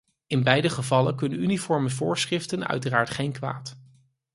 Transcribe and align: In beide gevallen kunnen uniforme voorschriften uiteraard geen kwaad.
In 0.27 0.43
beide 0.43 0.69
gevallen 0.69 1.15
kunnen 1.15 1.41
uniforme 1.41 1.89
voorschriften 1.89 2.67
uiteraard 2.67 3.09
geen 3.09 3.31
kwaad. 3.31 3.77